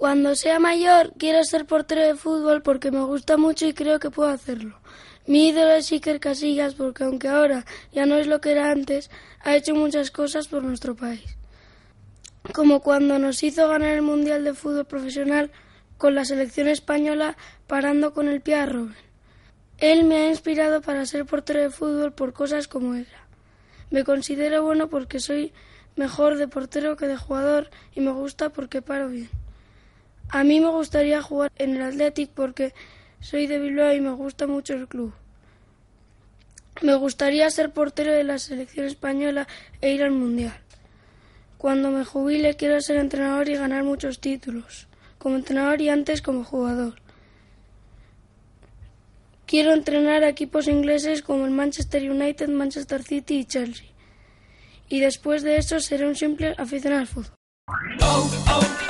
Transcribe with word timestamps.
Cuando 0.00 0.34
sea 0.34 0.58
mayor, 0.58 1.12
quiero 1.18 1.44
ser 1.44 1.66
portero 1.66 2.00
de 2.00 2.14
fútbol 2.14 2.62
porque 2.62 2.90
me 2.90 3.02
gusta 3.02 3.36
mucho 3.36 3.66
y 3.66 3.74
creo 3.74 4.00
que 4.00 4.08
puedo 4.10 4.30
hacerlo. 4.30 4.80
Mi 5.26 5.48
ídolo 5.48 5.72
es 5.72 5.92
Iker 5.92 6.20
Casillas 6.20 6.72
porque 6.72 7.04
aunque 7.04 7.28
ahora 7.28 7.66
ya 7.92 8.06
no 8.06 8.14
es 8.14 8.26
lo 8.26 8.40
que 8.40 8.52
era 8.52 8.70
antes, 8.70 9.10
ha 9.40 9.54
hecho 9.54 9.74
muchas 9.74 10.10
cosas 10.10 10.48
por 10.48 10.64
nuestro 10.64 10.96
país. 10.96 11.36
Como 12.54 12.80
cuando 12.80 13.18
nos 13.18 13.42
hizo 13.42 13.68
ganar 13.68 13.90
el 13.90 14.00
Mundial 14.00 14.42
de 14.42 14.54
Fútbol 14.54 14.86
Profesional 14.86 15.50
con 15.98 16.14
la 16.14 16.24
selección 16.24 16.68
española 16.68 17.36
parando 17.66 18.14
con 18.14 18.26
el 18.26 18.40
pie 18.40 18.54
a 18.54 18.64
Robben. 18.64 18.96
Él 19.76 20.04
me 20.04 20.16
ha 20.16 20.28
inspirado 20.30 20.80
para 20.80 21.04
ser 21.04 21.26
portero 21.26 21.60
de 21.60 21.68
fútbol 21.68 22.14
por 22.14 22.32
cosas 22.32 22.68
como 22.68 22.94
esa. 22.94 23.26
Me 23.90 24.04
considero 24.04 24.62
bueno 24.62 24.88
porque 24.88 25.20
soy 25.20 25.52
mejor 25.94 26.38
de 26.38 26.48
portero 26.48 26.96
que 26.96 27.06
de 27.06 27.18
jugador 27.18 27.68
y 27.94 28.00
me 28.00 28.12
gusta 28.12 28.48
porque 28.48 28.80
paro 28.80 29.10
bien. 29.10 29.28
A 30.32 30.44
mí 30.44 30.60
me 30.60 30.70
gustaría 30.70 31.22
jugar 31.22 31.50
en 31.56 31.76
el 31.76 31.82
Athletic 31.82 32.30
porque 32.30 32.72
soy 33.20 33.46
de 33.46 33.58
Bilbao 33.58 33.92
y 33.92 34.00
me 34.00 34.12
gusta 34.12 34.46
mucho 34.46 34.74
el 34.74 34.86
club. 34.86 35.12
Me 36.82 36.94
gustaría 36.94 37.50
ser 37.50 37.70
portero 37.72 38.12
de 38.12 38.24
la 38.24 38.38
selección 38.38 38.86
española 38.86 39.48
e 39.80 39.92
ir 39.92 40.02
al 40.02 40.12
Mundial. 40.12 40.58
Cuando 41.58 41.90
me 41.90 42.04
jubile 42.04 42.56
quiero 42.56 42.80
ser 42.80 42.96
entrenador 42.96 43.48
y 43.48 43.56
ganar 43.56 43.82
muchos 43.82 44.20
títulos, 44.20 44.86
como 45.18 45.36
entrenador 45.36 45.80
y 45.82 45.88
antes 45.88 46.22
como 46.22 46.44
jugador. 46.44 46.94
Quiero 49.46 49.72
entrenar 49.72 50.22
a 50.22 50.28
equipos 50.28 50.68
ingleses 50.68 51.22
como 51.22 51.44
el 51.44 51.50
Manchester 51.50 52.08
United, 52.08 52.48
Manchester 52.48 53.02
City 53.02 53.40
y 53.40 53.44
Chelsea. 53.44 53.88
Y 54.88 55.00
después 55.00 55.42
de 55.42 55.56
eso 55.56 55.80
seré 55.80 56.06
un 56.06 56.14
simple 56.14 56.54
aficionado 56.56 57.00
al 57.00 57.08
fútbol. 57.08 57.34
Oh, 58.00 58.30
oh, 58.48 58.89